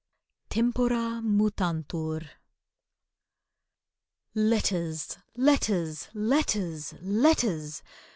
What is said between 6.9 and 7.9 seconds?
letters!